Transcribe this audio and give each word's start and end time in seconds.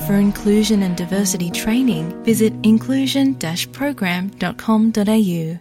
For 0.00 0.16
inclusion 0.16 0.82
and 0.82 0.96
diversity 0.96 1.52
training, 1.52 2.24
visit 2.24 2.52
inclusion-program.com.au. 2.62 5.60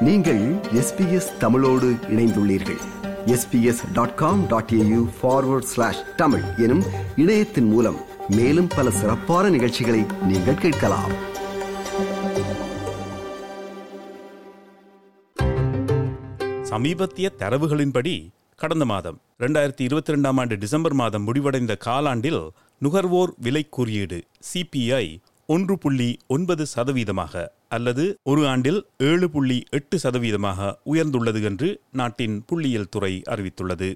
நீங்கள் 0.00 0.60
SBS 0.80 1.38
தமிழோடு 1.38 1.96
இணைந்துள்ளீர்கள் 2.12 2.78
SBS 3.26 3.92
dot 3.92 4.14
com 4.14 4.46
dot 4.46 4.74
AU 4.78 5.08
forward 5.18 5.64
slash 5.64 6.16
Tamil 6.16 6.42
எனும் 6.58 6.84
இணையத்தின் 7.16 7.66
மூலம் 7.66 7.96
மேலும் 8.36 8.68
பல 8.76 8.90
சிறப்பான 9.00 9.48
நிகழ்ச்சிகளை 9.48 10.04
நீங்கள் 10.26 10.56
கேட்கலாம் 10.56 11.12
சமீபத்திய 16.64 17.30
தரவுகளின்படி 17.38 18.32
கடந்த 18.64 18.84
மாதம் 18.84 19.16
ரெண்டாயிரத்தி 19.38 19.80
இருபத்தி 19.80 20.12
ரெண்டாம் 20.12 20.38
ஆண்டு 20.40 20.54
டிசம்பர் 20.58 20.94
மாதம் 20.94 21.24
முடிவடைந்த 21.24 21.72
காலாண்டில் 21.86 22.42
நுகர்வோர் 22.78 23.32
விலை 23.36 23.62
குறியீடு 23.76 24.18
சிபிஐ 24.50 25.06
ஒன்று 25.46 25.74
புள்ளி 25.78 26.08
ஒன்பது 26.26 26.64
சதவீதமாக 26.74 27.44
அல்லது 27.68 28.04
ஒரு 28.22 28.48
ஆண்டில் 28.48 28.80
ஏழு 28.98 29.30
புள்ளி 29.30 29.58
எட்டு 29.70 29.98
சதவீதமாக 29.98 30.70
உயர்ந்துள்ளது 30.92 31.42
என்று 31.42 31.68
நாட்டின் 31.92 32.44
புள்ளியியல் 32.48 32.90
துறை 32.90 33.22
அறிவித்துள்ளது. 33.30 33.90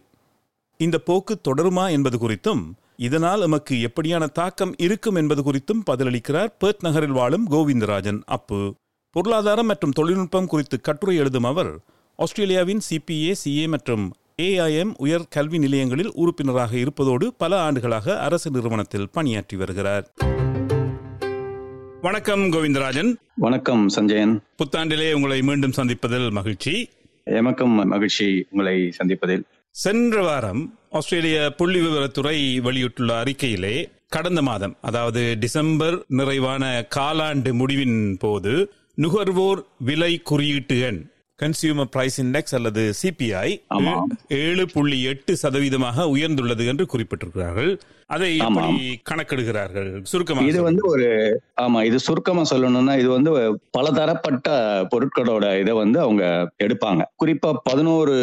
இந்த 0.80 0.98
போக்கு 0.98 1.36
தொடருமா 1.48 1.90
என்பது 1.90 2.18
குறித்தும் 2.18 2.62
இதனால் 2.96 3.40
எமக்கு 3.40 3.74
எப்படியான 3.88 4.26
தாக்கம் 4.40 4.76
இருக்கும் 4.78 5.14
என்பது 5.14 5.42
குறித்தும் 5.48 5.82
பதிலளிக்கிறார் 5.90 6.54
பேர்த் 6.60 6.86
நகரில் 6.88 7.18
வாழும் 7.20 7.50
கோவிந்தராஜன் 7.50 8.22
அப்பு. 8.38 8.62
பொருளாதாரம் 9.16 9.66
மற்றும் 9.66 9.96
தொழில்நுட்பம் 10.00 10.46
குறித்து 10.46 10.78
கட்டுரை 10.80 11.16
எழுதும் 11.16 11.44
அவர் 11.44 11.72
ஆஸ்திரேலியாவின் 12.18 12.80
சிபிஏ 12.90 13.34
சிஏ 13.44 13.66
மற்றும் 13.68 14.06
ஏஐஎம் 14.42 14.90
உயர் 14.96 15.26
கல்வி 15.30 15.58
நிலையங்களில் 15.58 16.10
உறுப்பினராக 16.14 16.76
இருப்பதோடு 16.76 17.34
பல 17.38 17.60
ஆண்டுகளாக 17.60 18.18
அரசு 18.18 18.50
நிறுவனத்தில் 18.50 19.08
பணியாற்றி 19.12 19.56
வருகிறார். 19.56 20.14
வணக்கம் 22.00 22.40
கோவிந்தராஜன். 22.40 23.14
வணக்கம் 23.34 23.88
சஞ்சயன். 23.88 24.42
புத்தாண்டிலே 24.58 25.12
உங்களை 25.12 25.42
மீண்டும் 25.42 25.70
சந்திப்பதில் 25.70 26.30
மகிழ்ச்சி. 26.30 26.88
எமக்கும் 27.26 27.86
மகிழ்ச்சி 27.86 28.46
உங்களை 28.50 28.94
சந்திப்பதில். 28.98 29.42
சென்ற 29.70 30.22
வாரம் 30.22 30.78
ஆஸ்திரேலிய 30.90 31.54
புள்ளி 31.56 31.80
விவரத்துறை 31.80 32.60
வெளியிட்டுள்ள 32.60 33.22
அறிக்கையிலே 33.22 33.88
கடந்த 34.08 34.42
மாதம் 34.42 34.76
அதாவது 34.80 35.36
டிசம்பர் 35.40 36.04
நிறைவான 36.08 36.86
காலாண்டு 36.96 37.52
முடிவின் 37.52 38.16
போது 38.18 38.72
நுகர்வோர் 38.94 39.64
விலை 39.78 40.18
குறியீட்டு 40.18 40.80
எண் 40.80 41.10
கன்சியூமர் 41.42 41.90
பிரைஸ் 41.94 42.16
இண்டெக்ஸ் 42.22 42.54
அல்லது 42.58 42.82
சிபிஐ. 43.00 43.48
ஏழு 44.38 44.64
புள்ளி 44.72 45.02
எட்டு 45.10 45.32
சதவீதமாக 45.42 46.06
உயர்ந்துள்ளது 46.14 46.64
என்று 46.66 46.84
குறிப்பிட்டிருக்கிறார்கள். 46.92 47.70
அதை 48.06 48.30
கணக்கெடுகிறார்கள்? 49.10 49.90
சுருக்கமாக 50.02 50.50
இது 50.50 50.60
வந்து 50.62 50.82
ஒரு 50.88 51.06
ஆமா 51.62 51.84
இது 51.84 51.98
சுருக்கமா 51.98 52.42
சொல்லணும்னா 52.50 52.94
இது 52.98 53.08
வந்து 53.08 53.30
பலதரப்பட்ட 53.76 54.48
பொருட்களோட 54.92 55.44
இதை 55.60 55.74
வந்து 55.82 56.00
அவங்க 56.00 56.24
எடுப்பாங்க. 56.66 57.04
குறிப்பா 57.22 57.52
பதினோரு 57.62 58.14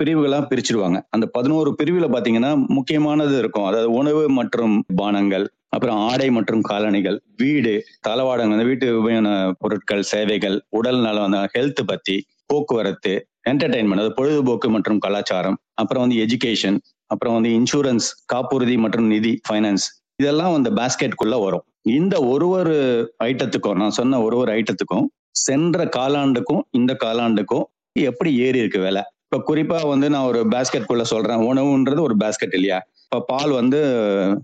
பிரிவுகளா 0.00 0.40
பிரிச்சிருவாங்க. 0.52 1.00
அந்த 1.10 1.26
பதினோரு 1.26 1.72
பிரிவுல 1.82 2.08
பாத்தீங்கன்னா 2.16 2.66
முக்கியமானது 2.78 3.38
இருக்கும். 3.38 3.64
அதாவது 3.64 3.90
உணவு 4.00 4.24
மற்றும் 4.40 4.76
பானங்கள் 5.02 5.46
அப்புறம் 5.74 6.00
ஆடை 6.08 6.26
மற்றும் 6.30 6.60
காலணிகள் 6.60 7.16
வீடு 7.36 7.72
தளவாடங்கள் 8.08 8.68
வீட்டு 8.68 8.86
உபயோக 9.00 9.30
பொருட்கள் 9.62 10.02
சேவைகள் 10.02 10.56
உடல் 10.78 11.00
நலம் 11.06 11.34
ஹெல்த் 11.54 11.82
பத்தி 11.86 12.16
போக்குவரத்து 12.50 13.12
என்டர்டைன்மெண்ட் 13.50 14.02
அது 14.02 14.10
பொழுதுபோக்கு 14.14 14.68
மற்றும் 14.70 14.98
கலாச்சாரம் 14.98 15.58
அப்புறம் 15.74 16.02
வந்து 16.04 16.18
எஜுகேஷன் 16.24 16.78
அப்புறம் 17.10 17.34
வந்து 17.34 17.50
இன்சூரன்ஸ் 17.58 18.06
காப்புறுதி 18.32 18.76
மற்றும் 18.76 19.06
நிதி 19.06 19.32
ஃபைனான்ஸ் 19.48 19.86
இதெல்லாம் 20.22 20.54
அந்த 20.54 20.70
பேஸ்கெட்குள்ள 20.70 21.34
வரும். 21.44 21.64
இந்த 21.98 22.14
ஒரு 22.32 22.46
ஒரு 22.48 22.74
ஐட்டத்துக்கும் 23.24 23.78
நான் 23.82 23.96
சொன்ன 23.98 24.20
ஒரு 24.22 24.36
ஒரு 24.36 24.50
ஐட்டத்துக்கும் 24.52 25.06
சென்ற 25.38 25.84
காலாண்டுக்கும் 25.96 26.62
இந்த 26.70 26.92
காலாண்டுக்கும் 27.04 27.64
எப்படி 28.00 28.30
ஏறி 28.36 28.58
இருக்கு 28.58 28.80
விலை? 28.80 29.02
இப்ப 29.24 29.38
குறிப்பா 29.48 29.78
வந்து 29.88 30.06
நான் 30.10 30.26
ஒரு 30.26 30.40
பேஸ்கெட்குள்ள 30.48 31.04
சொல்றேன் 31.12 31.42
உணவுன்றது 31.50 32.00
ஒரு 32.00 32.14
பேஸ்கெட் 32.16 32.54
இல்லையா? 32.54 32.78
இப்ப 33.04 33.20
பால் 33.26 33.50
வந்து 33.50 33.80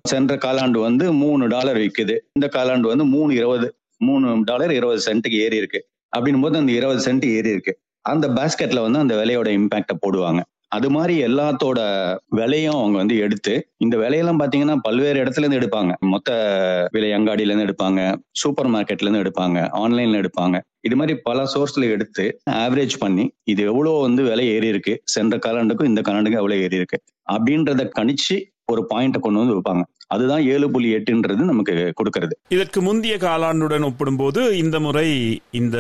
சென்ற 0.09 0.35
காலாண்டு 0.37 0.79
வந்து 0.79 1.05
மூணு 1.13 1.47
டாலர் 1.49 1.79
விற்குது 1.79 2.17
இந்த 2.39 2.49
காலாண்டு 2.57 2.91
வந்து 2.93 3.05
மூணு 3.05 3.31
இருபது 3.35 3.69
மூணு 3.99 4.27
டாலர் 4.45 4.73
இருபது 4.73 5.01
சென்ட்டுக்கு 5.09 5.39
ஏறி 5.47 5.57
இருக்கு. 5.57 5.81
அப்படின் 6.13 6.43
போது 6.43 6.59
அந்த 6.59 6.73
இருபது 6.73 7.01
சென்ட் 7.07 7.25
ஏறி 7.37 7.51
இருக்கு. 7.51 7.73
அந்த 8.05 8.29
பேஸ்கெட்ல 8.29 8.81
வந்து 8.81 8.99
அந்த 8.99 9.15
விலையோட 9.17 9.49
இம்பாக்ட 9.59 9.95
போடுவாங்க. 10.05 10.41
அது 10.69 10.91
மாதிரி 10.91 11.15
எல்லாத்தோட 11.27 11.79
விலையும் 12.39 12.77
அவங்க 12.81 12.97
வந்து 12.99 13.17
எடுத்து 13.19 13.55
இந்த 13.77 13.97
விலையெல்லாம் 13.97 14.41
பாத்தீங்கன்னா 14.43 14.77
பல்வேறு 14.83 15.19
இடத்துல 15.23 15.45
இருந்து 15.45 15.59
எடுப்பாங்க. 15.61 15.93
மொத்த 16.13 16.31
விலை 16.93 17.11
அங்காடியில 17.13 17.51
இருந்து 17.51 17.67
எடுப்பாங்க 17.69 18.01
சூப்பர் 18.33 18.71
மார்க்கெட்ல 18.75 19.09
இருந்து 19.09 19.23
எடுப்பாங்க 19.25 19.59
ஆன்லைன்ல 19.81 20.21
எடுப்பாங்க. 20.23 20.59
இது 20.81 20.97
மாதிரி 20.97 21.15
பல 21.23 21.47
சோர்ஸ்ல 21.55 21.91
எடுத்து 21.91 22.25
ஆவரேஜ் 22.65 22.97
பண்ணி 22.99 23.25
இது 23.45 23.63
எவ்வளவு 23.63 23.99
வந்து 24.01 24.23
விலை 24.23 24.47
ஏறி 24.55 24.69
இருக்கு 24.69 24.95
சென்ற 25.05 25.37
காலாண்டுக்கும் 25.47 25.91
இந்த 25.93 26.01
காலாண்டுக்கும் 26.01 26.43
எவ்வளவு 26.43 26.63
ஏறி 26.63 26.77
இருக்கு 26.77 26.99
அப்படின்றத 27.33 27.85
கணிச்சு 27.99 28.37
ஒரு 28.73 28.83
பாயிண்ட்டை 28.91 29.21
கொண்டு 29.21 29.41
வந்து 29.43 29.57
வைப்பாங்க 29.57 29.83
அதுதான் 30.07 30.43
ஏழு 30.53 30.71
புள்ளி 30.71 30.89
எட்டுன்றது 30.97 31.53
நமக்கு 31.53 31.75
கொடுக்கறது. 32.01 32.35
இதற்கு 32.49 32.81
முந்தைய 32.83 33.17
காலாண்டுடன் 33.17 33.87
ஒப்பிடும்போது 33.89 34.43
இந்த 34.57 34.77
முறை 34.81 35.09
இந்த 35.51 35.79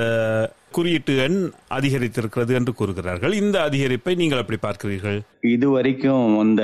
குறியீட்டு 0.76 1.12
எண் 1.24 1.38
அதிகரித்திருக்கிறது 1.76 2.52
என்று 2.58 2.72
கூறுகிறார்கள். 2.80 3.32
இந்த 3.42 3.56
அதிகரிப்பை 3.68 4.12
நீங்கள் 4.20 4.42
எப்படி 4.42 4.58
பார்க்கிறீர்கள்? 4.66 5.18
இது 5.54 5.66
வரைக்கும் 5.70 6.36
வந்த 6.36 6.62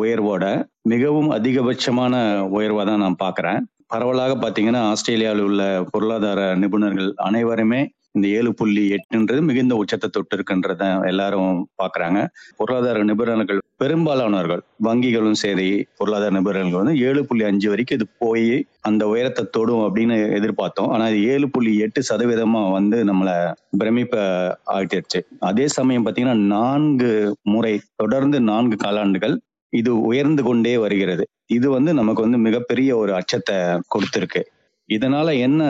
உயர்வோட 0.00 0.44
மிகவும் 0.92 1.30
அதிகபட்சமான 1.38 2.14
உயர்வா 2.56 2.84
தான் 2.90 3.04
நான் 3.04 3.22
பாக்குறேன் 3.24 3.60
பரவலாக 3.92 4.32
பாத்தீங்கன்னா 4.40 4.80
ஆஸ்திரேலியாவில் 4.92 5.44
உள்ள 5.48 5.62
பொருளாதார 5.92 6.40
நிபுணர்கள் 6.62 7.10
அனைவருமே 7.28 7.80
இந்த 8.18 8.28
ஏழு 8.38 8.50
புள்ளி 8.60 8.84
எட்டுன்றது 8.96 9.40
மிகுந்த 9.48 9.74
உச்சத்தை 9.82 10.08
தொட்டு 10.16 10.34
இருக்குன்றத 10.36 10.84
எல்லாரும் 11.10 11.58
பாக்குறாங்க 11.82 12.20
பொருளாதார 12.60 13.02
நிபுணர்கள் 13.10 13.60
பெரும்பாலானவர்கள் 13.82 14.62
வங்கிகளும் 14.86 15.38
சரி 15.42 15.68
பொருளாதார 15.98 16.32
நிபுணர்கள் 16.36 16.80
வந்து 16.80 16.94
ஏழு 17.08 17.20
புள்ளி 17.28 17.44
அஞ்சு 17.50 17.68
வரைக்கும் 17.72 17.98
இது 17.98 18.06
போய் 18.22 18.48
அந்த 18.88 19.02
உயரத்தை 19.12 19.42
தொடும் 19.56 19.84
அப்படின்னு 19.86 20.16
எதிர்பார்த்தோம். 20.38 20.90
ஆனா 20.94 21.04
இது 21.12 21.20
ஏழு 21.34 21.46
புள்ளி 21.54 21.72
எட்டு 21.84 22.02
சதவீதமா 22.10 22.62
வந்து 22.78 22.98
நம்மள 23.10 23.30
பிரமிப்ப 23.80 24.16
ஆகிடுச்சு 24.76 25.20
அதே 25.50 25.66
சமயம் 25.76 26.06
பாத்தீங்கன்னா 26.06 26.38
நான்கு 26.54 27.10
முறை 27.54 27.74
தொடர்ந்து 28.02 28.40
நான்கு 28.50 28.78
காலாண்டுகள் 28.86 29.36
இது 29.72 29.90
உயர்ந்து 30.10 30.42
கொண்டே 30.48 30.76
வருகிறது. 30.84 31.24
இது 31.56 31.66
வந்து 31.76 31.90
நமக்கு 32.00 32.20
வந்து 32.26 32.38
மிகப்பெரிய 32.46 32.90
ஒரு 33.02 33.12
அச்சத்தை 33.20 33.56
கொடுத்திருக்கு. 33.94 34.42
இதனால 34.88 35.38
என்ன 35.38 35.62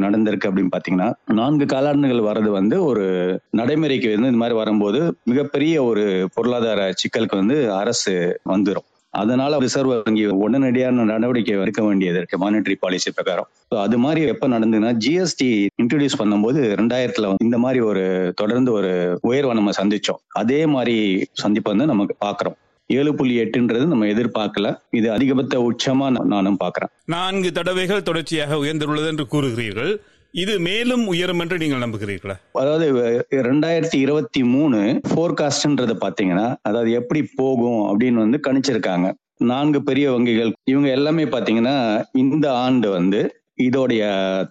நடந்திருக்கு 0.00 0.48
அப்படின்னு 0.48 0.74
பாத்தீங்கன்னா 0.76 1.12
நான்கு 1.32 1.64
காலாண்டுகள் 1.64 2.28
வர்றது 2.28 2.50
வந்து 2.50 2.84
ஒரு 2.84 3.04
நடைமுறைக்கு 3.50 4.08
வந்து 4.10 4.26
இந்த 4.26 4.36
மாதிரி 4.36 4.56
வரும்போது 4.56 5.14
மிகப்பெரிய 5.24 5.84
ஒரு 5.84 6.04
பொருளாதார 6.34 6.92
சிக்கலுக்கு 7.02 7.36
வந்து 7.36 7.72
அரசு 7.72 8.40
வந்துடும் 8.48 8.88
அதனால 9.14 9.58
ரிசர்வ் 9.58 9.90
வங்கி 10.04 10.26
உடனடியான 10.26 11.04
நடவடிக்கை 11.04 11.58
எடுக்க 11.60 11.82
வேண்டியது 11.82 12.18
இருக்கு 12.18 12.36
மானிட்டரி 12.38 12.76
பாலிசி 12.80 13.10
பிரகாரம். 13.10 13.48
அது 13.68 13.98
மாதிரி 13.98 14.26
எப்ப 14.26 14.48
நடந்ததுன்னா 14.48 14.92
ஜிஎஸ்டி 15.04 15.48
இன்ட்ரடியூஸ் 15.82 16.18
பண்ணும்போது 16.18 16.60
ரெண்டாயிரத்துல 16.80 17.34
இந்த 17.42 17.58
மாதிரி 17.58 17.80
ஒரு 17.80 18.04
தொடர்ந்து 18.36 18.72
ஒரு 18.72 19.18
உயர்வை 19.22 19.54
நம்ம 19.54 19.70
சந்திச்சோம். 19.82 20.20
அதே 20.32 20.66
மாதிரி 20.66 20.96
சந்திப்பு 21.32 21.70
வந்து 21.70 21.86
நமக்கு 21.86 22.16
பாக்குறோம். 22.26 22.56
ஏழு 22.98 23.12
புள்ளி 23.18 23.34
எட்டுன்றது 23.42 23.84
நம்ம 23.92 24.08
எதிர்பார்க்கல. 24.14 24.70
இது 25.00 25.08
அதிகபட்ச 25.16 25.58
உச்சமா 25.68 26.08
நான் 26.16 26.32
நானும் 26.34 26.60
பாக்குறேன். 26.64 26.92
நான்கு 27.16 27.50
தடவைகள் 27.58 28.08
தொடர்ச்சியாக 28.08 28.58
உயர்ந்துள்ளது 28.64 29.10
என்று 29.12 29.26
கூறுகிறீர்கள். 29.34 29.92
இது 30.42 30.52
மேலும் 30.66 31.02
உயரும் 31.12 31.40
என்று 31.42 31.56
நீங்கள் 31.62 31.82
நம்புகிறீர்களா? 31.84 32.36
அதாவது 32.60 32.86
ரெண்டாயிரத்தி 33.48 33.98
இருபத்தி 34.04 34.42
மூணு 34.52 34.78
போர்காஸ்ட்ன்றத 35.16 35.94
பாத்தீங்கன்னா 36.04 36.46
அதாவது 36.68 36.92
எப்படி 37.00 37.22
போகும் 37.40 37.82
அப்படின்னு 37.90 38.22
வந்து 38.24 38.40
கணிச்சிருக்காங்க. 38.46 39.08
நான்கு 39.50 39.78
பெரிய 39.82 40.06
வங்கிகள் 40.12 40.50
இவங்க 40.70 40.88
எல்லாமே 40.96 41.24
பாத்தீங்கன்னா 41.34 41.76
இந்த 42.22 42.46
ஆண்டு 42.64 42.88
வந்து 42.90 43.20
இதோடைய 43.58 44.02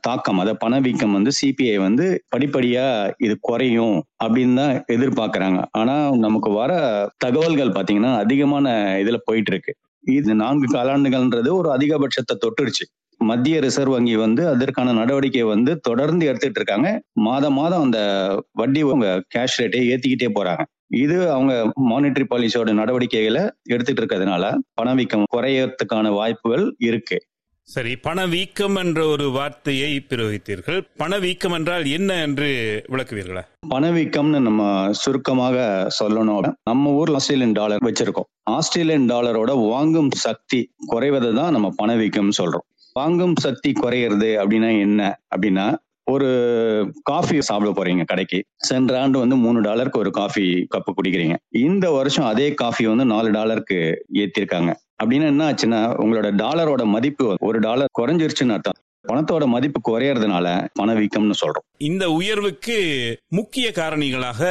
தாக்கம் 0.02 0.40
அதை 0.44 0.54
பணவீக்கம் 0.64 1.16
வந்து 1.18 1.32
சிபிஐ 1.40 1.78
வந்து 1.86 2.06
படிப்படியா 2.34 2.86
இது 3.26 3.36
குறையும் 3.42 3.96
அப்படின்னு 4.24 4.58
தான் 4.62 4.74
எதிர்பார்க்கறாங்க. 4.96 5.60
ஆனா 5.80 5.96
நமக்கு 6.26 6.50
வர 6.60 6.72
தகவல்கள் 7.26 7.76
பாத்தீங்கன்னா 7.78 8.14
அதிகமான 8.24 8.66
இதுல 9.04 9.20
போயிட்டு 9.30 9.52
இருக்கு 9.54 9.74
இது 10.04 10.36
நான்கு 10.44 10.68
காலாண்டுகள்ன்றது 10.76 11.50
ஒரு 11.60 11.70
அதிகபட்சத்தை 11.76 12.36
தொட்டுருச்சு 12.44 12.86
மத்திய 13.22 13.56
ரிசர்வ் 13.66 13.96
வங்கி 13.96 14.16
வந்து 14.18 14.44
அதற்கான 14.52 14.94
நடவடிக்கையை 15.00 15.48
வந்து 15.54 15.72
தொடர்ந்து 15.88 16.24
எடுத்துட்டு 16.30 16.60
இருக்காங்க 16.62 16.88
மாதம் 17.28 17.58
மாதம் 17.60 17.84
அந்த 17.86 18.00
வட்டி 18.62 18.82
உங்க 18.92 19.08
கேஷ் 19.36 19.58
ரேட்டை 19.62 19.82
ஏத்திக்கிட்டே 19.92 20.30
போறாங்க. 20.38 20.64
இது 21.02 21.18
அவங்க 21.36 21.54
மானிட்டரி 21.92 22.26
பாலிசியோட 22.32 22.72
நடவடிக்கைகளை 22.80 23.44
எடுத்துட்டு 23.74 24.02
இருக்கிறதுனால 24.02 24.46
பணவீக்கம் 24.80 25.28
குறையறதுக்கான 25.36 26.10
வாய்ப்புகள் 26.18 26.66
இருக்கு. 26.90 27.18
சரி 27.68 27.92
பணவீக்கம் 27.96 28.76
என்ற 28.76 29.06
ஒரு 29.06 29.26
வார்த்தையை 29.30 29.90
பிரயோகித்தீர்கள். 30.10 30.80
பணவீக்கம் 30.98 31.52
என்றால் 31.52 31.86
என்ன 31.86 32.18
என்று 32.22 32.50
விளக்குவீர்களா? 32.92 33.44
பணவீக்கம்னு 33.74 34.40
நம்ம 34.40 34.64
சுருக்கமாக 34.92 35.58
சொல்லணும் 36.00 36.50
நம்ம 36.64 36.92
ஊர்ல 36.92 37.20
ஆஸ்திரேலியன் 37.20 37.52
டாலர் 37.52 37.86
வச்சிருக்கோம். 37.88 38.28
ஆஸ்திரேலியன் 38.44 39.08
டாலரோட 39.10 39.54
வாங்கும் 39.70 40.12
சக்தி 40.26 40.60
குறைவதை 40.92 41.32
தான் 41.36 41.52
நம்ம 41.52 41.70
பணவீக்கம் 41.76 42.36
சொல்றோம். 42.42 42.68
வாங்கும் 42.94 43.38
சக்தி 43.40 43.72
குறையிறது 43.82 44.32
அப்படின்னா 44.42 44.72
என்ன? 44.80 45.02
அப்படின்னா 45.36 45.68
ஒரு 46.04 46.30
காஃபி 47.04 47.42
சாப்பிட 47.42 47.72
போறீங்க 47.72 48.04
கடைக்கு. 48.06 48.40
சென்ற 48.70 49.02
ஆண்டு 49.02 49.18
வந்து 49.20 49.36
மூணு 49.36 49.60
டாலருக்கு 49.62 50.00
ஒரு 50.00 50.12
காஃபி 50.12 50.46
கப்பு 50.76 50.92
குடிக்கிறீங்க. 50.96 51.36
இந்த 51.50 51.92
வருஷம் 51.92 52.26
அதே 52.26 52.54
காஃபி 52.54 52.86
வந்து 52.86 53.06
நாலு 53.06 53.32
டாலருக்கு 53.32 54.06
ஏத்திருக்காங்க. 54.14 54.72
அப்படின்னா 55.04 55.26
என்ன 55.26 55.52
ஆச்சுன்னா 55.52 55.94
உங்களோட 56.02 56.30
டாலரோட 56.38 56.84
மதிப்பு 56.86 57.36
ஒரு 57.40 57.60
டாலர் 57.60 57.92
குறைஞ்சிருச்சுன்னு 58.02 58.52
அர்த்தம். 58.52 58.80
பணத்தோட 59.08 59.46
மதிப்பு 59.46 59.80
குறையறதுனால 59.82 60.68
பணவீக்கம்னு 60.80 61.34
சொல்றோம். 61.42 61.68
இந்த 61.78 62.10
உயர்வுக்கு 62.10 62.78
முக்கிய 63.30 63.72
காரணிகளாக 63.76 64.42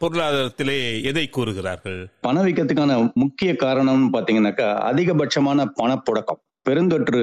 பொருளாதாரத்திலே 0.00 1.04
எதை 1.04 1.28
கூறுகிறார்கள்? 1.28 2.08
பணவீக்கத்துக்கான 2.26 3.12
முக்கிய 3.12 3.52
காரணம்னு 3.52 4.08
பாத்தீங்கன்னாக்கா 4.12 4.68
அதிகபட்சமான 4.90 5.66
பணப்புழக்கம். 5.82 6.40
பெருந்தொற்று 6.66 7.20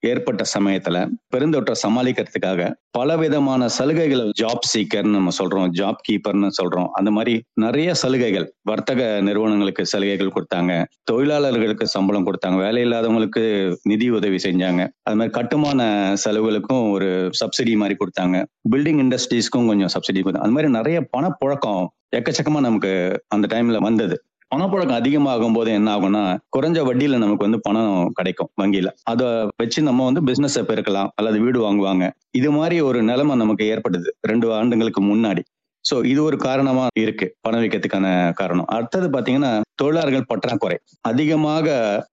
ஏற்பட்ட 0.00 0.44
சமயத்துல 0.58 0.96
பெருந்தொற்றை 1.36 1.74
சமாளிக்கிறதுக்காக 1.82 2.72
பல 2.90 3.16
விதமான 3.16 3.68
சலுகைகள் 3.68 4.30
ஜாப் 4.42 4.66
சீக்கர்னு 4.72 5.14
நம்ம 5.14 5.30
சொல்றோம் 5.38 5.70
ஜாப் 5.78 6.00
கீப்பர்னு 6.08 6.48
சொல்றோம். 6.62 6.88
அந்த 6.92 7.10
மாதிரி 7.10 7.42
நிறைய 7.54 7.94
சலுகைகள் 7.94 8.54
வர்த்தக 8.62 9.20
நிறுவனங்களுக்கு 9.20 9.86
சலுகைகள் 9.86 10.32
கொடுத்தாங்க. 10.32 10.84
தொழிலாளர்களுக்கு 11.02 11.86
சம்பளம் 11.86 12.26
கொடுத்தாங்க. 12.26 12.56
வேலை 12.56 12.84
இல்லாதவங்களுக்கு 12.84 13.44
நிதி 13.82 14.10
உதவி 14.10 14.36
செஞ்சாங்க. 14.36 14.88
அது 15.02 15.16
மாதிரி 15.16 15.30
கட்டுமான 15.30 16.14
செலவுகளுக்கும் 16.24 16.90
ஒரு 16.90 17.30
சப்சிடி 17.40 17.76
மாதிரி 17.76 17.96
கொடுத்தாங்க. 18.04 18.44
பில்டிங் 18.70 19.02
இண்டஸ்ட்ரீஸ்க்கும் 19.04 19.66
கொஞ்சம் 19.66 19.92
சப்சிடி 19.94 20.22
கொடுத்தாங்க. 20.22 20.46
அது 20.46 20.50
மாதிரி 20.50 20.72
நிறைய 20.72 21.08
பணப்புழக்கம் 21.16 21.86
எக்கச்சக்கமா 22.16 22.60
நமக்கு 22.60 23.22
அந்த 23.28 23.46
டைம்ல 23.56 23.78
வந்தது. 23.78 24.16
பணப்புழக்கம் 24.50 25.00
அதிகமாகும் 25.00 25.52
போது 25.52 25.70
என்ன 25.72 25.88
ஆகும்னா 25.96 26.22
குறைஞ்ச 26.56 26.78
வட்டியில 26.88 27.16
நமக்கு 27.16 27.46
வந்து 27.46 27.60
பணம் 27.60 28.10
கிடைக்கும் 28.12 28.50
வங்கியில. 28.60 28.88
அதை 29.02 29.26
வச்சு 29.56 29.82
நம்ம 29.82 30.04
வந்து 30.04 30.22
பிசினஸ் 30.22 30.58
பெருக்கலாம் 30.70 31.10
அல்லது 31.14 31.40
வீடு 31.40 31.58
வாங்குவாங்க. 31.66 32.04
இது 32.30 32.50
மாதிரி 32.50 32.80
ஒரு 32.80 33.02
நிலைமை 33.02 33.36
நமக்கு 33.36 33.66
ஏற்பட்டது 33.66 34.10
ரெண்டு 34.20 34.54
ஆண்டுகளுக்கு 34.54 35.02
முன்னாடி. 35.02 35.42
சோ 35.84 36.04
இது 36.04 36.20
ஒரு 36.24 36.36
காரணமா 36.36 36.86
இருக்கு 36.98 37.26
பணவீக்கத்துக்கான 37.46 38.06
காரணம். 38.32 38.66
அடுத்தது 38.66 39.06
பாத்தீங்கன்னா 39.08 39.50
தொழிலாளர்கள் 39.74 40.28
பற்றாக்குறை. 40.28 40.76
அதிகமாக 41.00 41.66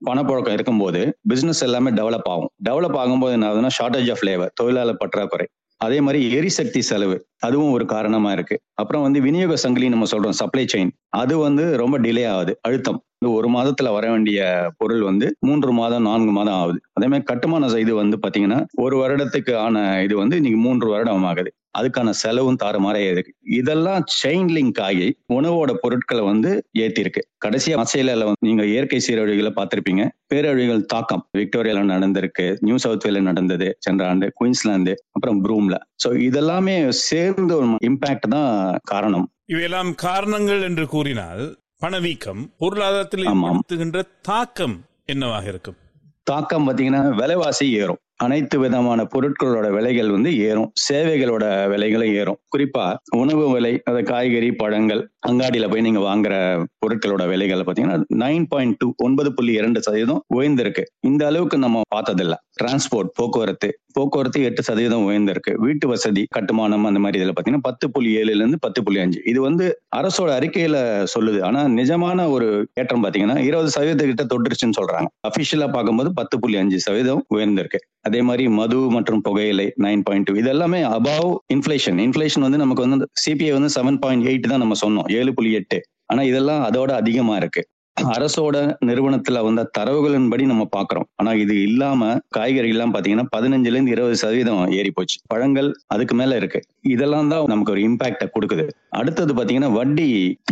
பணப்புழக்கம் 0.09 0.55
இருக்கும்போது 0.57 1.01
பிசினஸ் 1.27 1.61
எல்லாமே 1.61 1.91
டெவலப் 1.91 2.29
ஆகும். 2.33 2.51
டெவலப் 2.69 2.97
ஆகும்போது 3.03 3.31
என்ன 3.31 3.47
ஆகுதுன்னா 3.51 3.71
ஷார்டேஜ் 3.79 4.11
ஆஃப் 4.11 4.25
லேபர் 4.29 4.51
தொழிலாளர் 4.53 5.01
பற்றாக்குறை. 5.03 5.47
அதே 5.81 5.99
மாதிரி 6.01 6.19
எரிசக்தி 6.37 6.81
செலவு 6.81 7.15
அதுவும் 7.43 7.71
ஒரு 7.71 7.85
காரணமா 7.85 8.31
இருக்கு. 8.31 8.55
அப்புறம் 8.73 9.01
வந்து 9.01 9.19
விநியோக 9.21 9.55
சங்கிலி 9.55 9.87
நம்ம 9.89 10.07
சொல்றோம் 10.11 10.37
சப்ளை 10.41 10.65
செயின் 10.73 10.91
அது 11.13 11.35
வந்து 11.37 11.63
ரொம்ப 11.77 11.95
டிலே 11.99 12.25
ஆகுது 12.33 12.53
அழுத்தம். 12.61 12.99
ஒரு 13.31 13.47
மாதத்துல 13.49 13.89
வர 13.93 14.05
வேண்டிய 14.11 14.41
பொருள் 14.77 15.01
வந்து 15.01 15.27
மூன்று 15.39 15.71
மாதம் 15.71 16.05
நான்கு 16.09 16.31
மாதம் 16.31 16.57
ஆகுது. 16.61 16.79
அதே 16.97 17.07
மாதிரி 17.07 17.25
கட்டுமான 17.25 17.69
இது 17.77 17.95
வந்து 17.95 18.17
பாத்தீங்கன்னா 18.23 18.59
ஒரு 18.83 18.95
வருடத்துக்கு 19.03 19.53
ஆன 19.65 19.75
இது 20.03 20.15
வந்து 20.15 20.37
இன்னைக்கு 20.37 20.59
மூன்று 20.59 20.87
வருடம் 20.93 21.27
ஆகுது. 21.31 21.51
அதுக்கான 21.79 22.09
செலவும் 22.09 22.57
தாறுமாறே 22.63 23.09
இருக்கு. 23.11 23.33
இதெல்லாம் 23.41 24.03
செயின் 24.23 24.51
லிங்க் 24.55 24.81
ஆகி 24.81 25.17
உணவோட 25.33 25.73
பொருட்களை 25.73 26.23
வந்து 26.23 26.67
ஏத்திருக்கு. 26.79 27.21
கடைசியா 27.45 27.75
வந்து 27.75 28.33
நீங்க 28.39 28.65
இயற்கை 28.65 29.01
சீரழிவுகளை 29.07 29.51
பார்த்திருப்பீங்க. 29.55 30.09
பேரழிவுகள் 30.33 30.85
தாக்கம். 30.85 31.29
விக்டோரியால 31.37 31.83
நடந்திருக்கு. 31.93 32.57
நியூ 32.59 32.77
சவுத் 32.77 33.05
வேல 33.05 33.21
நடந்தது 33.21 33.75
சென்ற 33.79 34.07
ஆண்டு 34.07 34.33
குயின்ஸ்லாந்து 34.33 34.95
அப்புறம் 35.11 35.39
ப்ரூம்ல. 35.45 35.77
சோ 36.03 36.11
இதெல்லாமே 36.11 36.89
சேர்ந்த 36.89 37.55
ஒரு 37.55 37.65
இம்பாக்ட் 37.65 38.29
தான் 38.29 38.77
காரணம். 38.83 39.31
இவையெல்லாம் 39.45 39.95
காரணங்கள் 39.95 40.61
என்று 40.61 40.87
கூறினால் 40.87 41.59
பணவீக்கம் 41.79 42.53
பொருளாதாரத்தில். 42.57 43.25
ஏற்படுத்துகின்ற 43.25 44.01
தாக்கம் 44.21 44.85
என்னவாக 45.05 45.47
இருக்கும்? 45.47 45.75
தாக்கம் 46.23 46.65
பாத்தீங்கன்னா 46.67 47.15
விலைவாசி 47.15 47.71
ஏறும். 47.71 47.97
அனைத்து 48.23 48.59
விதமான 48.59 49.07
பொருட்களோட 49.13 49.67
விலைகள் 49.71 50.09
வந்து 50.09 50.31
ஏறும். 50.47 50.71
சேவைகளோட 50.83 51.45
விலைகளும் 51.73 52.13
ஏறும். 52.13 52.37
குறிப்பா 52.53 52.85
உணவு 53.17 53.45
விலை 53.51 53.81
அது 53.83 54.03
காய்கறி 54.03 54.51
பழங்கள் 54.51 55.01
அங்காடியில 55.27 55.69
போய் 55.71 55.81
நீங்க 55.81 55.99
வாங்குற 55.99 56.35
பொருட்களோட 56.81 57.27
விலைகள் 57.27 57.59
பாத்தீங்கன்னா 57.59 57.97
நைன் 58.15 58.45
பாயிண்ட் 58.49 58.77
டூ 58.77 58.93
ஒன்பது 58.97 59.33
புள்ளி 59.33 59.53
இரண்டு 59.53 59.81
சதவீதம் 59.81 60.21
உயர்ந்திருக்கு. 60.35 60.83
இந்த 60.99 61.25
அளவுக்கு 61.25 61.57
நம்ம 61.57 61.81
பார்த்ததில்ல. 61.95 62.35
டிரான்ஸ்போர்ட் 62.61 63.11
போக்குவரத்து 63.13 63.67
போக்குவரத்து 63.93 64.39
எட்டு 64.43 64.63
சதவீதம் 64.63 65.05
உயர்ந்திருக்கு. 65.09 65.51
வீட்டு 65.57 65.87
வசதி 65.87 66.23
கட்டுமானம் 66.29 66.83
அந்த 66.83 66.99
மாதிரி 66.99 67.23
இதுல 67.23 67.33
பாத்தீங்கன்னா 67.37 67.61
பத்து 67.61 67.91
புள்ளி 67.91 68.15
ஏழுல 68.17 68.41
இருந்து 68.41 68.59
பத்து 68.59 68.83
புள்ளி 68.83 68.99
அஞ்சு. 68.99 69.19
இது 69.25 69.41
வந்து 69.41 69.65
அரசோட 69.95 70.29
அறிக்கையில 70.39 70.77
சொல்லுது. 71.15 71.39
ஆனா 71.43 71.61
நிஜமான 71.79 72.29
ஒரு 72.29 72.67
ஏற்றம் 72.73 73.03
பாத்தீங்கன்னா 73.03 73.37
இருபது 73.37 73.71
சதவீதத்துக்கிட்ட 73.75 74.25
தொட்டுருச்சுன்னு 74.33 74.77
சொல்றாங்க. 74.81 75.09
அபிஷியலா 75.29 75.69
பார்க்கும்போது 75.71 76.13
பத்து 76.13 76.39
புள்ளி 76.39 76.57
அஞ்சு 76.57 76.79
சதவீதம் 76.79 77.25
உயர்ந்திருக்கு. 77.35 77.81
அதே 78.11 78.21
மாதிரி 78.27 78.45
மது 78.59 78.77
மற்றும் 78.95 79.21
புகையிலை 79.25 79.65
நைன் 79.83 80.01
பாயிண்ட் 80.07 80.27
டூ 80.27 80.33
இது 80.39 80.49
எல்லாமே 80.53 80.79
அபவ் 80.95 81.29
இன்ஃபிளேஷன் 81.55 81.99
இன்ஃபிளேஷன் 82.05 82.45
வந்து 82.45 82.61
நமக்கு 82.63 82.83
வந்து 82.85 83.07
சிபிஐ 83.23 83.51
வந்து 83.57 83.69
செவன் 83.75 83.99
பாயிண்ட் 84.03 84.25
எயிட் 84.29 84.49
தான் 84.53 84.63
நம்ம 84.63 84.75
சொன்னோம். 84.85 85.07
ஏழு 85.19 85.31
புள்ளி 85.33 85.51
எட்டு. 85.59 85.77
ஆனா 86.11 86.21
இதெல்லாம் 86.29 86.63
அதோட 86.69 86.91
அதிகமா 87.01 87.35
இருக்கு. 87.41 87.61
அரசோட 87.97 88.57
நிறுவனத்துல 88.87 89.39
வந்த 89.47 89.61
தரவுகளின்படி 89.77 90.43
நம்ம 90.51 90.63
பாக்குறோம். 90.75 91.07
ஆனா 91.19 91.31
இது 91.43 91.55
இல்லாம 91.67 92.01
காய்கறி 92.37 92.69
எல்லாம் 92.73 92.93
பாத்தீங்கன்னா 92.95 93.25
பதினஞ்சுல 93.35 93.75
இருந்து 93.75 93.93
இருபது 93.95 94.15
சதவீதம் 94.21 94.73
ஏறி 94.79 94.91
போச்சு. 94.97 95.17
பழங்கள் 95.33 95.69
அதுக்கு 95.93 96.15
மேல 96.21 96.35
இருக்கு. 96.41 96.59
இதெல்லாம் 96.93 97.29
தான் 97.33 97.51
நமக்கு 97.53 97.73
ஒரு 97.75 97.83
இம்பாக்ட 97.89 98.25
கொடுக்குது. 98.35 98.65
அடுத்தது 98.99 99.33
பாத்தீங்கன்னா 99.39 99.71
வட்டி 99.79 100.07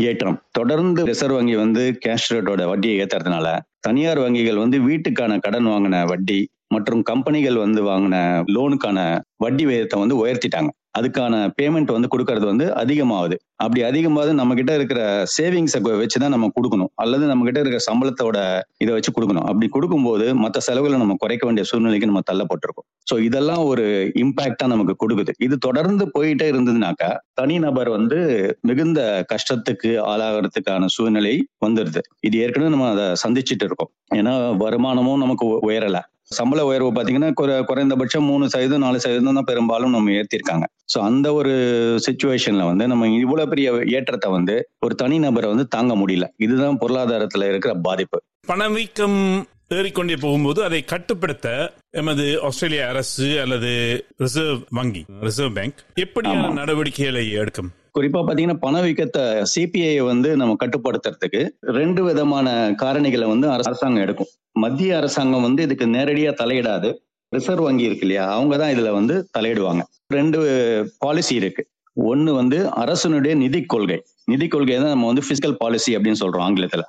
ஏற்றம். 0.10 0.40
தொடர்ந்து 0.51 1.08
ரிசர்வ் 1.12 1.38
வங்கி 1.39 1.58
வந்து 1.63 1.84
கேஷ் 2.06 2.30
ரேட்டோட 2.36 2.63
வட்டியை 2.72 2.96
ஏத்துறதுனால 3.04 3.48
தனியார் 3.88 4.24
வங்கிகள் 4.25 4.63
வந்து 4.63 4.78
வீட்டுக்கான 4.88 5.39
கடன் 5.39 5.70
வாங்கின 5.74 6.06
வட்டி 6.13 6.39
மற்றும் 6.72 7.02
கம்பெனிகள் 7.04 7.58
வந்து 7.66 7.82
வாங்கின 7.90 8.18
லோனுக்கான 8.56 9.00
வட்டி 9.38 9.66
விகிதத்தை 9.66 10.00
வந்து 10.00 10.16
உயர்த்திட்டாங்க. 10.24 10.70
அதுக்கான 10.98 11.34
பேமெண்ட் 11.58 11.92
வந்து 11.96 12.10
கொடுக்கறது 12.14 12.46
வந்து 12.46 12.66
அதிகமாகுது. 12.74 13.36
அப்படி 13.64 13.82
அதிகமாவது 13.90 14.32
நம்ம 14.32 14.54
கிட்ட 14.54 14.76
இருக்கிற 14.76 15.26
சேவிங்ஸை 15.38 15.80
வச்சுதான் 16.02 16.34
நம்ம 16.36 16.50
கொடுக்கணும். 16.56 16.90
அல்லது 16.96 17.26
நம்ம 17.26 17.46
கிட்ட 17.46 17.60
இருக்கிற 17.60 17.82
சம்பளத்தோட 17.90 18.38
இதை 18.78 18.92
வச்சு 18.94 19.12
கொடுக்கணும். 19.12 19.46
அப்படி 19.50 19.68
கொடுக்கும்போது 19.68 20.36
மற்ற 20.36 20.60
செலவுகளை 20.60 21.00
நம்ம 21.00 21.16
குறைக்க 21.18 21.46
வேண்டிய 21.46 21.66
சூழ்நிலைக்கு 21.72 22.06
நம்ம 22.06 22.24
தள்ளப்பட்டிருக்கோம். 22.32 22.88
ஸோ 23.12 23.20
இதெல்லாம் 23.20 23.64
ஒரு 23.64 23.86
இம்பாக்டா 24.24 24.68
நமக்கு 24.68 24.96
கொடுக்குது. 25.04 25.34
இது 25.40 25.58
தொடர்ந்து 25.58 26.06
போயிட்டே 26.18 26.48
இருந்ததுனாக்கா 26.54 27.10
தனிநபர் 27.34 27.90
வந்து 27.90 28.20
மிகுந்த 28.62 29.26
கஷ்டத்துக்கு 29.34 29.92
ஆளாகிறதுக்கான 30.12 30.86
சூழ்நிலை 30.98 31.36
வந்துடுது. 31.66 32.04
இது 32.20 32.38
ஏற்கனவே 32.38 32.70
நம்ம 32.70 32.90
அதை 32.90 33.08
சந்திச்சுட்டு 33.26 33.68
இருக்கோம். 33.70 33.92
ஏன்னா 34.16 34.36
வருமானமும் 34.64 35.18
நமக்கு 35.18 35.48
உயரல. 35.70 36.00
சம்பள 36.33 36.65
உயர்வு 36.65 36.91
பாத்தீங்கன்னா 36.93 37.31
குறை- 37.41 37.63
குறைந்தபட்சம் 37.63 38.24
மூணு 38.24 38.50
சதவீதம் 38.50 38.79
நாலு 38.79 39.00
சதவீதம் 39.00 39.33
தான் 39.33 39.43
பெரும்பாலும் 39.43 39.89
நம்ம 39.89 40.09
ஏத்திருக்காங்க. 40.09 40.63
சோ 40.93 41.00
அந்த 41.00 41.33
ஒரு 41.33 41.50
சுச்சுவேஷன்ல 42.05 42.65
வந்து 42.65 42.88
நம்ம 42.88 43.07
இவ்வளவு 43.07 43.50
பெரிய 43.50 43.83
ஏற்றத்தை 43.86 44.31
வந்து 44.31 44.69
ஒரு 44.79 44.95
தனிநபரை 45.03 45.48
வந்து 45.48 45.67
தாங்க 45.67 45.95
முடியல. 45.95 46.27
இதுதான் 46.38 46.77
பொருளாதாரத்துல 46.79 47.50
இருக்கிற 47.50 47.74
பாதிப்பு. 47.74 48.24
பணவீக்கம் 48.48 49.48
ஏறிக்கொண்டே 49.67 50.15
போகும்போது 50.15 50.63
அதை 50.63 50.83
கட்டுப்படுத்த 50.83 51.74
எமது 51.89 52.41
ஆஸ்திரேலிய 52.41 52.88
அரசு 52.88 53.41
அல்லது 53.41 54.05
ரிசர்வ் 54.17 54.62
வங்கி 54.69 55.05
ரிசர்வ் 55.21 55.53
பேங்க் 55.53 55.74
எப்படியான 55.95 56.41
ஆமா. 56.41 56.53
நடவடிக்கைகளை 56.53 57.31
எடுக்கும்? 57.31 57.71
குறிப்பா 57.98 58.19
பாத்தீங்கன்னா 58.19 58.60
பணவீக்கத்தை 58.62 59.24
சிபிஐ 59.53 59.93
வந்து 60.03 60.38
நம்ம 60.38 60.55
கட்டுப்படுத்துறதுக்கு 60.63 61.41
ரெண்டு 61.72 62.03
விதமான 62.03 62.48
காரணிகளை 62.81 63.27
வந்து 63.27 63.48
அரசாங்கம் 63.51 64.03
எடுக்கும். 64.03 64.29
மத்திய 64.51 64.98
அரசாங்கம் 64.98 65.41
வந்து 65.41 65.63
இதுக்கு 65.63 65.86
நேரடியா 65.86 66.31
தலையிடாது. 66.41 66.89
ரிசர்வ் 67.31 67.63
வங்கி 67.63 67.84
இருக்கு 67.84 68.01
இல்லையா? 68.01 68.24
அவங்க 68.31 68.58
தான் 68.58 68.72
இதுல 68.75 68.91
வந்து 68.91 69.29
தலையிடுவாங்க. 69.38 69.81
ரெண்டு 70.13 70.39
பாலிசி 70.98 71.36
இருக்கு. 71.36 71.63
ஒன்று 71.98 72.34
வந்து 72.34 72.69
அரசனுடைய 72.84 73.36
நிதி 73.36 73.62
கொள்கை. 73.63 73.98
நிதி 74.25 74.48
கொள்கை 74.48 74.75
தான் 74.75 74.93
நம்ம 74.96 75.08
வந்து 75.08 75.24
பிசிக்கல் 75.29 75.60
பாலிசி 75.63 75.91
அப்படின்னு 75.98 76.22
சொல்றோம் 76.24 76.46
ஆங்கிலத்துல. 76.48 76.84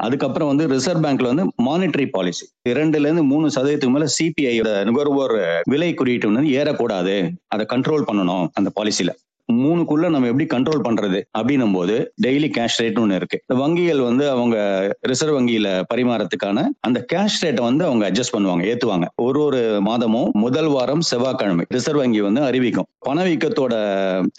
அதுக்கப்புறம் 0.00 0.48
வந்து 0.48 0.64
ரிசர்வ் 0.68 1.04
பேங்க்ல 1.04 1.30
வந்து 1.32 1.44
மானிட்டரி 1.68 2.06
பாலிசி 2.10 2.44
இரண்டுல 2.68 3.06
இருந்து 3.06 3.22
மூணு 3.22 3.46
சதவீதத்துக்கு 3.48 3.94
மேல 3.94 4.06
சிபிஐயோட 4.18 4.84
நுகர்வோர் 4.88 5.34
விலை 5.64 5.94
குறியீட்டு 5.94 6.30
வந்து 6.30 6.52
ஏறக்கூடாது. 6.60 7.14
அதை 7.46 7.66
கண்ட்ரோல் 7.72 8.06
பண்ணணும் 8.10 8.46
அந்த 8.54 8.70
பாலிசில 8.78 9.12
மூணுக்குள்ள 9.48 10.08
நம்ம 10.08 10.28
எப்படி 10.30 10.46
கண்ட்ரோல் 10.54 10.82
பண்றது 10.86 11.18
அப்படின்னும் 11.38 11.72
போது 11.72 11.94
டெய்லி 12.24 12.48
கேஷ் 12.56 12.78
ரேட்னு 12.82 13.00
ஒன்று 13.00 13.18
இருக்கு. 13.20 13.38
இந்த 13.44 13.54
வங்கிகள் 13.62 14.00
வந்து 14.08 14.30
அவங்க 14.30 14.56
ரிசர்வ் 15.02 15.36
வங்கியில 15.38 15.68
பரிமாறத்துக்கான 15.92 16.64
அந்த 16.80 17.06
கேஷ் 17.12 17.38
ரேட்டை 17.44 17.60
வந்து 17.60 17.84
அவங்க 17.84 18.10
அட்ஜஸ்ட் 18.10 18.34
பண்ணுவாங்க 18.36 18.64
ஏத்துவாங்க. 18.72 19.06
ஒரு 19.16 19.40
ஒரு 19.40 19.80
மாதமும் 19.80 20.30
முதல் 20.34 20.66
வாரம் 20.66 21.00
செவ்வாய்க்கிழமை 21.00 21.66
ரிசர்வ் 21.76 21.98
வங்கி 21.98 22.20
வந்து 22.20 22.42
அறிவிக்கும். 22.42 22.88
பணவீக்கத்தோட 23.08 23.74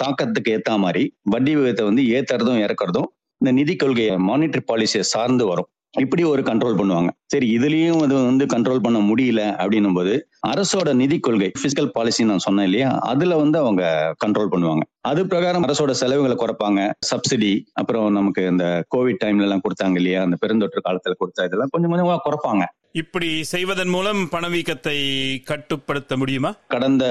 தாக்கத்துக்கு 0.04 0.54
ஏத்த 0.58 0.78
மாதிரி 0.78 1.04
வட்டி 1.24 1.56
விகிதத்தை 1.56 1.86
வந்து 1.86 2.04
ஏத்துறதும் 2.18 2.62
இறக்குறதும் 2.66 3.10
இந்த 3.42 3.52
நிதி 3.52 3.76
கொள்கையை 3.76 4.16
மானிட்டரி 4.30 4.64
பாலிசியை 4.72 5.04
சார்ந்து 5.16 5.46
வரும். 5.46 5.70
இப்படி 5.98 6.24
ஒரு 6.24 6.42
கண்ட்ரோல் 6.42 6.80
பண்ணுவாங்க. 6.80 7.10
சரி 7.26 7.58
இதுலயும் 7.58 8.02
அது 8.06 8.16
வந்து 8.30 8.46
கண்ட்ரோல் 8.46 8.84
பண்ண 8.86 9.00
முடியல 9.00 9.42
அப்படின்னும் 9.62 9.94
போது 9.94 10.14
அரசோட 10.44 10.94
நிதி 10.94 11.20
கொள்கை 11.20 11.52
பிசிக்கல் 11.56 11.92
பாலிசி 11.92 12.24
நான் 12.24 12.38
சொன்னேன் 12.38 12.66
இல்லையா? 12.66 13.00
அதுல 13.04 13.36
வந்து 13.36 13.58
அவங்க 13.60 13.84
கண்ட்ரோல் 14.26 14.52
பண்ணுவாங்க. 14.52 14.84
அது 15.02 15.28
பிரகாரம் 15.28 15.66
அரசோட 15.68 15.92
செலவுகளை 15.92 16.36
குறைப்பாங்க. 16.36 16.80
சப்சிடி 17.10 17.52
அப்புறம் 17.74 18.12
நமக்கு 18.12 18.46
இந்த 18.46 18.66
கோவிட் 18.96 19.22
டைம்ல 19.24 19.42
எல்லாம் 19.42 19.62
கொடுத்தாங்க 19.62 19.96
இல்லையா? 19.96 20.22
அந்த 20.22 20.38
பெருந்தொற்று 20.42 20.82
காலத்துல 20.88 21.18
கொடுத்தா 21.20 21.46
இதெல்லாம் 21.46 21.70
கொஞ்சம் 21.72 21.92
கொஞ்சமா 21.92 22.18
குறைப்பாங்க. 22.28 22.64
இப்படி 22.92 23.44
செய்வதன் 23.44 23.88
மூலம் 23.88 24.30
பணவீக்கத்தை 24.32 24.96
கட்டுப்படுத்த 25.44 26.18
முடியுமா? 26.18 26.56
கடந்த 26.68 27.04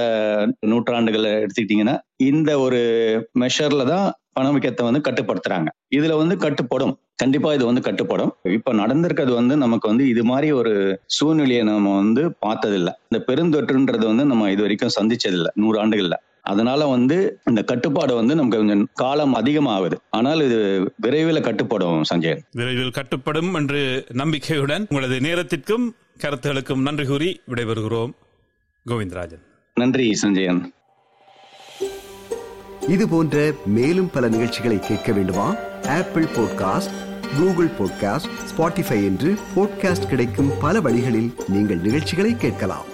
நூற்றாண்டுகளை 0.61 1.30
எடுத்துக்கிட்டீங்கன்னா 1.32 1.99
இந்த 2.16 2.58
ஒரு 2.58 2.80
மெஷர்ல 3.40 3.85
தான் 3.85 4.12
பணவீக்கத்தை 4.32 4.85
வந்து 4.85 5.00
கட்டுப்படுத்துறாங்க. 5.08 5.68
இதுல 5.97 6.16
வந்து 6.16 6.37
கட்டுப்படும். 6.37 6.94
கண்டிப்பா 7.16 7.54
இது 7.54 7.64
வந்து 7.64 7.80
கட்டுப்படும். 7.80 8.32
இப்ப 8.42 8.73
நடந்திருக்கிறது 8.73 9.32
வந்து 9.35 9.56
நமக்கு 9.56 9.88
வந்து 9.88 10.08
இது 10.08 10.25
மாதிரி 10.25 10.52
ஒரு 10.52 11.02
சூழ்நிலையை 11.06 11.62
நம்ம 11.64 11.97
வந்து 11.97 12.35
பார்த்ததில்லை. 12.38 12.92
இந்த 13.08 13.25
பெருந்தொற்றுன்றது 13.26 14.06
வந்து 14.06 14.25
நம்ம 14.25 14.50
இது 14.50 14.62
வரைக்கும் 14.62 14.97
சந்திச்சதில்லை. 15.00 15.52
நூறு 15.54 15.87
ஆண்டுகள்ல 15.87 16.18
அதனால 16.49 16.87
வந்து 16.87 17.17
இந்த 17.45 17.62
கட்டுப்பாடு 17.62 18.12
வந்து 18.14 18.35
நமக்கு 18.35 18.59
கொஞ்சம் 18.59 18.85
காலம் 18.95 19.35
அதிகமாகுது. 19.35 19.97
ஆனால் 20.11 20.40
இது 20.40 20.59
விரைவில் 20.97 21.43
கட்டுப்படும் 21.43 21.99
சஞ்சய். 22.11 22.38
விரைவில் 22.52 22.97
கட்டுப்படும் 22.99 23.52
என்று 23.55 23.83
நம்பிக்கையுடன் 24.12 24.87
உங்களது 24.88 25.19
நேரத்திற்கும் 25.21 25.87
கருத்துகளுக்கும் 26.25 26.87
நன்றி 26.88 27.07
கூறி 27.07 27.31
விடைபெறுகிறோம். 27.49 28.12
கோவிந்தராஜன். 28.87 29.45
நன்றி 29.75 30.07
சஞ்சயன். 30.14 30.62
இது 32.88 33.05
போன்ற 33.09 33.37
மேலும் 33.76 34.11
பல 34.11 34.28
நிகழ்ச்சிகளை 34.28 34.78
கேட்க 34.81 35.12
வேண்டுமா? 35.12 35.49
Apple 35.99 36.28
podcast 36.37 36.97
Google 37.38 37.73
podcast 37.78 38.31
Spotify 38.50 39.00
என்று 39.11 39.31
பாட்காஸ்ட் 39.57 40.11
கிடைக்கும் 40.12 40.52
பல 40.61 40.81
வழிகளில் 40.81 41.31
நீங்கள் 41.49 41.85
நிகழ்ச்சிகளை 41.88 42.33
கேட்கலாம். 42.37 42.88